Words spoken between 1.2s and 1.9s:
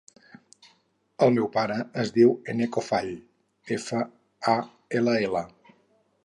El meu pare